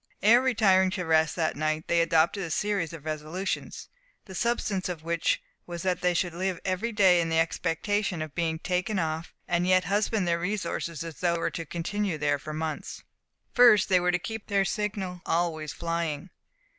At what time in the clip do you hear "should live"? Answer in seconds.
6.15-6.59